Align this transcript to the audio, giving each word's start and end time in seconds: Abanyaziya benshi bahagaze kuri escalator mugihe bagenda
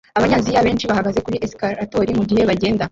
Abanyaziya 0.17 0.65
benshi 0.67 0.89
bahagaze 0.89 1.19
kuri 1.25 1.37
escalator 1.45 2.01
mugihe 2.19 2.41
bagenda 2.49 2.79